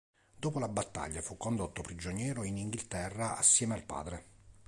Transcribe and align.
Dopo 0.35 0.57
la 0.57 0.67
battaglia 0.67 1.21
fu 1.21 1.37
condotto 1.37 1.83
prigioniero 1.83 2.43
in 2.43 2.57
Inghilterra 2.57 3.37
assieme 3.37 3.75
al 3.75 3.83
padre. 3.83 4.25